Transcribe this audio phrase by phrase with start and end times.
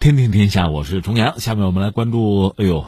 [0.00, 1.40] 天天天下，我是重阳。
[1.40, 2.86] 下面我们来关注，哎呦，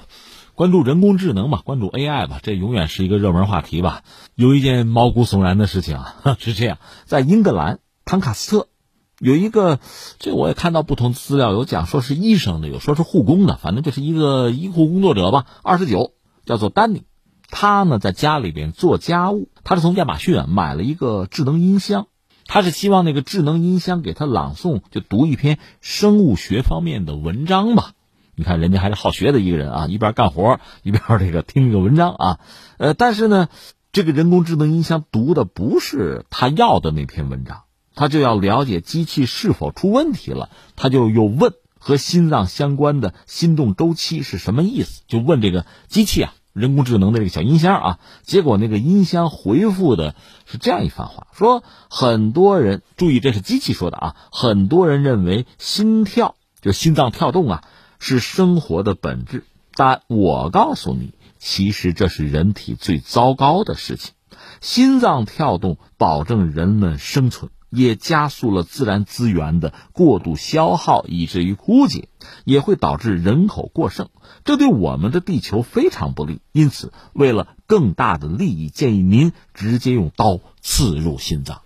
[0.55, 4.05] 关注人工智能吧，关注 AI 吧，这永远是一个热门话题吧。
[4.37, 8.69] 有一件毛骨悚然的事情啊， 是这样，在英格兰唐卡斯特
[9.19, 9.81] 有一个，
[10.21, 16.13] 这我也看到不同资料有讲说是医生的，有说是护工的，反正就是一个医护工作者吧，二十九，
[16.47, 17.03] 叫做丹尼。
[17.51, 22.07] 他呢在家里边做家务，他是从亚马逊啊买了一个智能音箱。
[22.53, 27.93] 他是希望那个智能音箱给他朗诵，就读一篇生物学方面的文章吧。
[28.35, 32.41] 你看，人家还是好学的一个人啊，一边干活一边这个听这个文章啊。
[32.77, 33.49] 呃，但是呢，
[33.93, 37.63] 这个人工智能音箱读的不是他要的那篇文章，
[37.95, 40.49] 他就要了解机器是否出问题了。
[40.75, 46.35] 他就又问和心脏相关的心动周期是什么意思，就问这个机器啊。
[46.61, 50.15] 人工智能的这个小音箱啊，结果那个音箱回复的
[50.47, 54.17] 是这样一番话：说很多人注意，这是机器说的啊。
[54.31, 57.65] 很多人认为心跳就心脏跳动啊
[57.99, 64.13] 是生活的本质，但我告诉你，其实这是人体最糟糕的事情。
[64.61, 67.51] 心脏跳动保证人们生存。
[67.71, 72.09] 也加速了自然资源的过度消耗，以至于枯竭，
[72.45, 74.09] 也会导致人口过剩，
[74.45, 76.41] 这对我们的地球非常不利。
[76.53, 81.63] 因此，为了更大的利益，建议您直接用刀刺入心脏。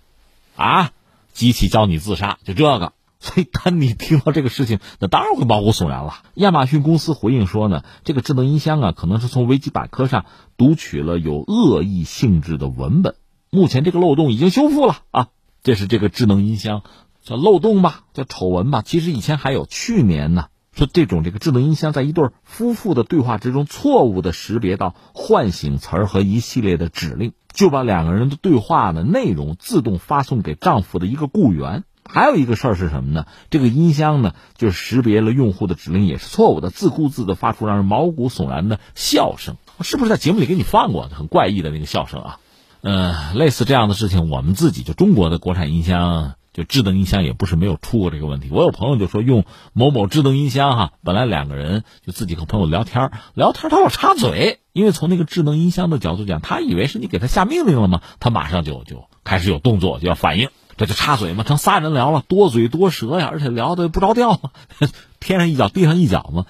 [0.55, 0.91] 啊，
[1.33, 2.93] 机器教你自杀，就这个。
[3.17, 6.21] 所以，当你听到这个事情，那当然会毛骨悚然了。
[6.35, 10.25] 亚马逊公司回应说呢，这个智能音箱啊，可能是从维基百科上
[10.57, 13.15] 读取了有恶意性质的文本，
[13.49, 15.29] 目前这个漏洞已经修复了啊。
[15.65, 16.83] 这是这个智能音箱
[17.23, 18.83] 叫漏洞吧，叫丑闻吧。
[18.83, 31.83] 其实以前还有，去年呢说这种这个智能音箱在一对夫妇的对话之中错误的识别到唤醒词儿和一系列的指令，就把两个人的对话的内容自动发送给丈夫的一个雇员。
[32.07, 33.25] 还有一个事儿是什么呢？
[33.49, 39.57] 这个音箱呢就识别了用户的指令也是错误的，自顾自的发出让人毛骨悚然的笑声。
[39.81, 42.39] 是不是在节目里给你放过很怪异的那个笑声啊？
[42.85, 48.49] 呃，类似这样的事情，我们自己就中国的国产音箱，就智能音箱也不是没有出过这个问题。
[48.51, 64.51] 我有朋友就说用某某智能音箱哈，本来两个人就自己和朋友聊天聊天他要插嘴，因为从那个智能音箱的角度讲，他以为是你给他下命令了嘛，他马上就就开始有动作，就要反应，这就插嘴嘛，成仨人聊了，多嘴多舌呀，而且聊的不着调嘛，
[65.19, 66.45] 天上一脚地上一脚嘛。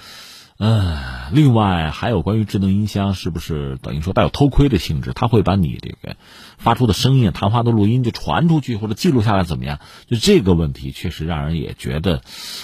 [0.57, 0.97] 嗯，
[1.33, 5.11] 另外还有关于智能音箱是不是等于说带有偷窥的性质？
[5.11, 6.15] 它会把你这个
[6.57, 9.81] 发出的声音、谈话的录音就传出去或者记录下来，怎么样？
[10.07, 12.21] 就这个问题确实让人也觉得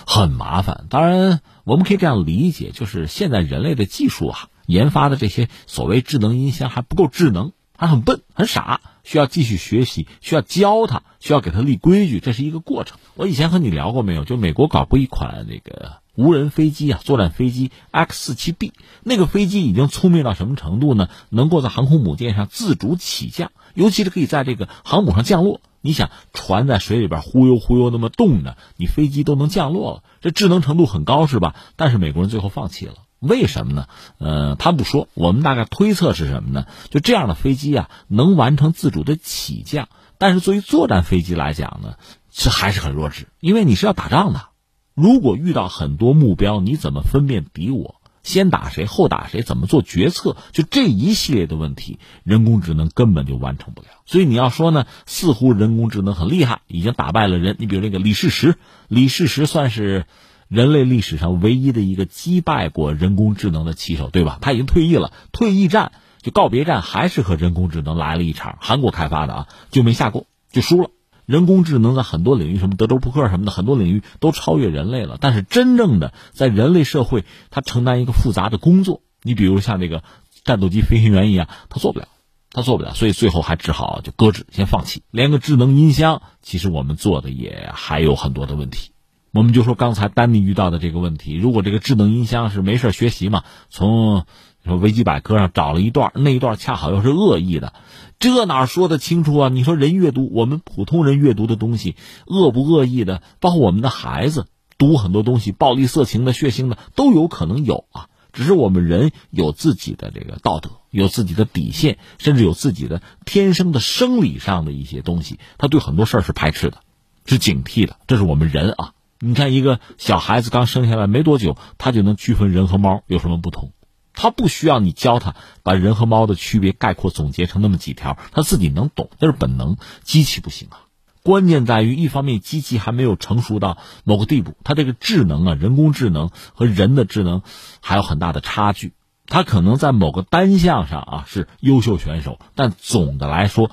[0.07, 0.85] 很麻烦。
[0.89, 7.51] 当然，我们可以这样理解，就是现在人类的技术啊，研发的这些所谓智能音箱还不够智能，
[7.81, 12.99] 他很笨、很傻，需要继续学习，需要教他，需要给他立规矩，这是一个过程。
[13.15, 14.23] 我以前和你聊过没有？
[14.23, 15.93] 就美国搞过一款那个。
[16.13, 21.09] 无人飞机啊，作战飞机 X 四七 B，那个飞机已经聪明到什么程度呢？
[21.29, 25.59] 能够在航空母舰上自主起降，尤其是可以在这个航母上降落。
[25.81, 31.55] 你想，船在水里边忽悠忽悠那么动着，你飞机都能降落了，这智能程度很高是吧？
[31.77, 33.87] 但是美国人最后放弃了，为什么呢？
[34.17, 36.65] 呃，他不说，我们大概推测是什么呢？
[36.89, 41.95] 就这样的飞机啊，能完成自主的起降，但是作为作战飞机来讲呢，
[42.31, 44.47] 这还是很弱智，因为你是要打仗的。
[44.95, 48.01] 如果遇到很多目标，你怎么分辨敌我？
[48.23, 49.41] 先打谁，后打谁？
[49.41, 50.37] 怎么做决策？
[50.51, 53.87] 就这一系列的问题，人工智能根本就完成不了。
[54.05, 57.55] 所以你要说呢，似乎人工智能很厉害，已经打败了人。
[57.57, 60.05] 你比如那个李世石，李世石算是
[60.51, 64.37] 人类历史上唯一的一个击败过人工智能的棋手，对吧？
[64.41, 70.89] 他已经退役了，退役战就告别战，还是和人工智能来了一场，韩国开发的啊，就没下过，就输了。
[71.25, 75.17] 人工智能在很多领域，什么德州扑克什么的，很多领域都超越人类了。
[75.21, 79.03] 但是真正的在人类社会，它承担一个复杂的工作。
[79.23, 80.03] 你比如像这个
[80.43, 82.09] 战斗机飞行员一样，他做不了，
[82.51, 85.03] 他做不了，所以最后还只好就搁置，先放弃。
[85.11, 88.91] 连个智能音箱，其实我们做的也还有很多的问题。
[89.33, 94.25] 我们就说刚才丹尼遇到的这个问题，如果这个智能音箱是没事学习嘛，从
[94.65, 97.73] 维基百科上找了一段，那一段恰好又是恶意的。
[98.19, 99.49] 这哪说得清楚啊？
[99.49, 101.95] 你说人阅读，我们普通人阅读的东西，
[102.27, 104.47] 恶不恶意的，包括我们的孩子
[104.77, 108.09] 读很多东西，暴力、色情的、血腥的都有可能有啊。
[108.33, 116.79] 只是我们人有自己的这个道德，有自己的底线，甚至有自己的天生的生理上的一些东西，他对很多事儿是排斥的，
[117.25, 117.95] 是警惕的。
[118.07, 118.91] 这是我们人啊。
[119.23, 123.71] 你看一个小孩子刚生下来没多久，他就能区分人和猫有什么不同。
[124.13, 129.77] 他不需要你教他把人和猫的区别概括总结成那么几条，他自己能懂，那是本能。
[130.03, 130.89] 机器不行啊，
[131.23, 137.43] 关键在于，一方面机器还没有成熟到某个地步，它这个智能啊，人工智能和人的智能
[137.79, 138.93] 还有很大的差距。
[139.27, 143.69] 它可能在某个单项上啊是优秀选手，但总的来说，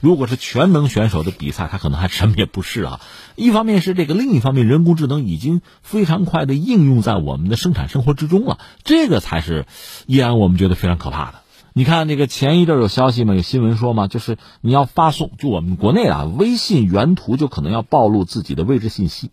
[0.00, 3.00] 如果是全能选手的比赛，他可能还什么也不是啊。
[3.36, 9.66] 一方面是这个，另一方面，人工智能已经非常快的应用在我们的生产生活之中了，这个才是
[10.06, 11.40] 依然我们觉得非常可怕的。
[11.74, 19.30] 你看那个前一阵有消息嘛，有新闻说嘛，就是你要发送，就我们国内啊，微信原图就可能要暴露自己的位置信息。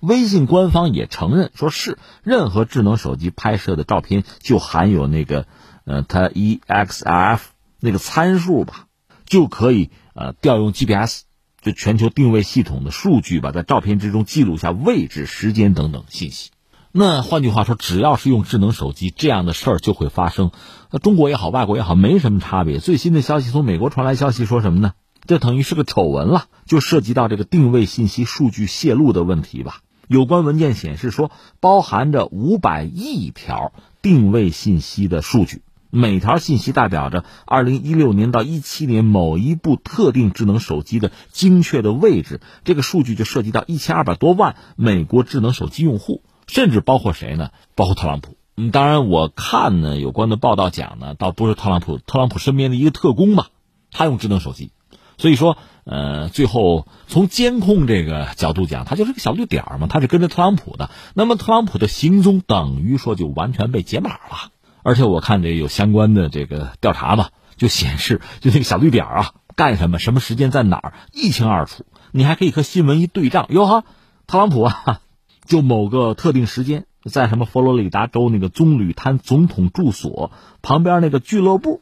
[0.00, 5.46] 微信官方也承认，说是任何智能手机拍摄的照片就含有那个，
[5.84, 7.40] 呃，它 EXF
[7.78, 8.86] 那个参数吧，
[9.26, 11.22] 就可以呃调用 GPS，
[11.60, 16.50] 就全球定位系统的数据吧，在照片之中记录下位置、时间等等信息。
[16.90, 20.50] 那换句话说，只要是用智能手机，这样的事儿就会发生。
[20.90, 22.80] 那中国也好，外国也好，没什么差别。
[22.80, 24.92] 最新的消息从美国传来，消息说什么呢？
[25.24, 29.80] 这等于是个丑闻了，就涉及到这个定位信息数据泄露的问题吧。
[30.08, 31.30] 有关文件显示说，
[31.60, 33.72] 包含着五百亿条
[34.02, 35.62] 定位信息的数据，
[35.94, 42.40] 每条信息代表着二零一六年到一七年某一部特定智能手机的精确的位置。
[42.64, 46.22] 这个数据就涉及到一千二百多万美国智能手机用户。
[46.48, 47.50] 甚至包括谁呢？
[47.74, 48.36] 包括特朗普。
[48.56, 53.46] 嗯，当然，我看呢有关的报道讲呢，倒不是特朗普，特朗普身边的一个特工嘛，
[53.90, 54.70] 他用智能手机。
[55.18, 60.90] 所以说，呃，最后从监控这个角度讲，他就是个小绿点嘛，他是跟着特朗普的。
[61.14, 64.50] 那么特朗普的行踪等于说就完全被解码了。
[64.82, 71.84] 而且我看这有相关的这个调查嘛，就显示 就那个小绿点啊，干什么、什么时间在哪儿一清二楚。
[72.10, 73.84] 你还可以和新闻一对账，哟哈，
[74.26, 75.00] 特朗普啊。
[75.44, 80.30] 就某个特定时间，在什么佛罗里达州那个棕榈滩总统住所
[80.62, 81.80] 旁边那个俱乐部，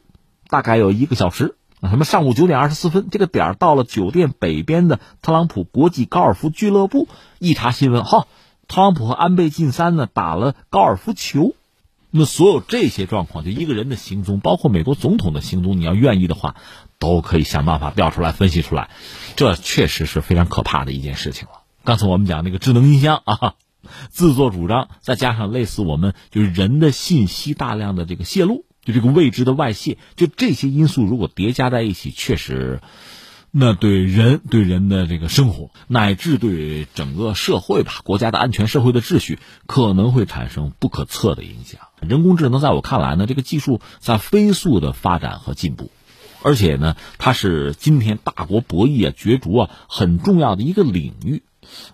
[0.49, 1.55] 大概有一个小时。
[1.83, 7.07] 什么上午九点二十四分，这个点到了酒店北边的特朗普国际高尔夫俱乐部。
[7.37, 8.25] 一查新闻，哈，
[8.67, 11.53] 特朗普和安倍晋三呢打了高尔夫球。
[12.11, 16.55] 那么所有这些状况，就一个人的行踪，包括美国总统的行踪，你要愿意的话，
[16.99, 18.89] 都可以想办法调出来分析出来。
[19.37, 21.61] 这确实是非常可怕的一件事情了。
[21.83, 23.55] 刚才我们讲那个智能音箱啊，
[24.09, 32.81] 自作主张，再加上类似我们就是人的信息大量的这个泄露，就这个未知的外泄，就这些因素如果叠加在一起，确实，
[33.51, 41.81] 那对人对人的这个生活，乃至对整个社会吧，国家的安全、社会的秩序，可能会产生不可测的影响。
[41.99, 45.91] 人工智能在我看来呢，这个技术在飞速的发展和进步。
[46.43, 51.43] 而且呢，它是今天大国博弈啊、角逐啊很重要的一个领域。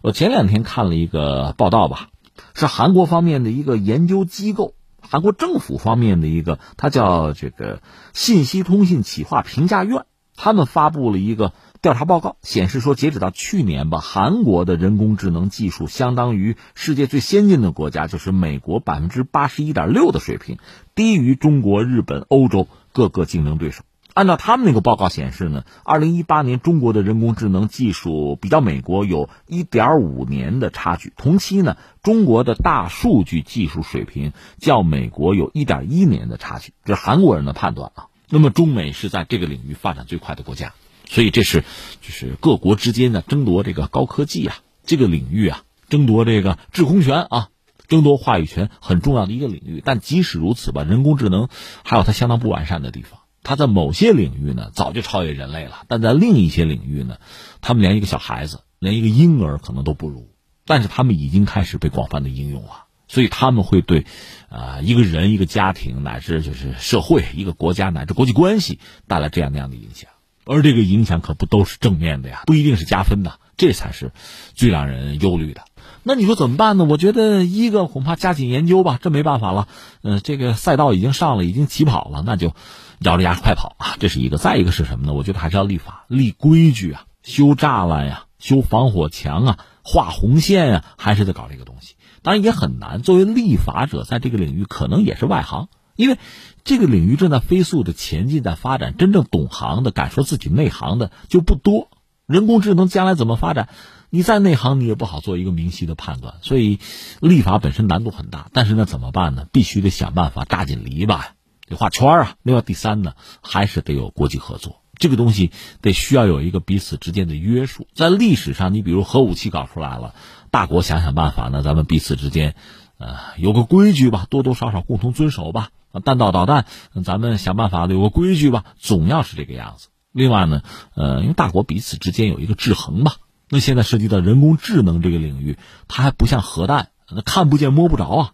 [0.02, 2.10] 我前两天看了一个报道吧，
[2.54, 7.82] 是韩国方面的一个研究机构，韩国政府方面的一个，它叫这个
[8.14, 10.06] 信息通信企划评价院，
[10.38, 11.52] 他们发布了一个
[11.82, 20.58] 调查报告，显示说，截止到去年吧，韩国的人工智能技术相当于世界最先进的国家，就是美国百分之八十一点六的水平，
[20.96, 23.84] 低于中国、日本、欧洲各个竞争对手。
[24.14, 31.14] 按照他们那个报告显示呢，二零一八年中国的人工智能技术比较美国有一点五年的差距。
[31.18, 38.08] 同期呢，中国的大数据技术水平较美国有一点一年的差距，这是韩国人的判断啊。
[38.30, 40.74] 那么中美是在这个领域发展最快的国家，
[41.10, 41.64] 所以这是
[42.02, 47.50] 就是各国之间呢争夺这个高科技啊这个领域啊争夺这个制空权啊
[47.88, 49.82] 争夺话语权很重要的一个领域。
[49.86, 51.48] 但即使如此吧，人工智能
[51.84, 53.22] 还有它相当不完善的地方。
[53.44, 57.18] 它在某些领域呢，早就超越人类了；但在另一些领域呢，
[57.62, 60.30] 他们连一个小孩子、连一个婴儿可能都不如。
[60.66, 64.06] 但是他们已经开始被广泛的应用了，所以他们会对，
[64.50, 70.10] 啊，一个人、一个家庭乃至就是社会、一个国家乃至国际关系带来这样那样的影响。
[70.46, 74.12] 而这个影响可不都是正面的呀，不一定是加分的，这才是
[74.54, 75.62] 最让人忧虑的。
[76.04, 76.86] 那你说怎么办呢？
[76.86, 79.68] 我觉得一个恐怕加紧研究吧，这没办法了。
[80.04, 82.54] 嗯，这个赛道已经上了，已经起跑了，那就。
[83.02, 84.38] 咬着牙快跑啊，这是一个。
[84.38, 85.14] 再一个是什么呢？
[85.14, 91.96] 我觉得还是要立法、立规矩啊，修栅栏呀，修防火墙啊，画红线啊，还是得搞这个东西。
[92.22, 93.02] 当然也很难。
[93.02, 96.18] 作为立法者，在这个领域可能也是外行，因为
[96.64, 98.96] 这个领域正在飞速的前进，在发展。
[98.98, 101.90] 真正懂行的、敢说自己内行的就不多。
[102.26, 103.70] 人工智能将来怎么发展，
[104.10, 106.36] 你在内行你也不好做一个明晰的判断。
[106.42, 106.80] 所以，
[107.22, 108.50] 立法本身难度很大。
[108.52, 109.48] 但是那怎么办呢？
[109.52, 111.34] 必须得想办法扎紧篱笆呀。
[111.68, 112.36] 得画圈啊！
[112.44, 114.82] 另外，第三呢，还是得有国际合作。
[114.98, 115.52] 这个东西
[115.82, 117.88] 得需要有一个彼此之间的约束。
[117.94, 120.14] 在历史上，你比如核武器搞出来了，
[120.52, 122.56] 大国想想办法呢，咱们彼此之间，
[122.98, 125.70] 呃，有个规矩吧，多多少少共同遵守吧。
[126.04, 126.66] 弹道导弹，
[127.04, 129.88] 咱们想办法有个规矩吧，总要是这个样子。
[130.12, 130.62] 另外呢，
[130.94, 133.16] 呃，因为大国彼此之间有一个制衡吧。
[133.50, 138.32] 那现在涉及到人工智能这个领域，它还不像核弹，那看不见摸不着啊，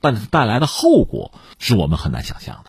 [0.00, 2.64] 但是带来的后果是我们很难想象的。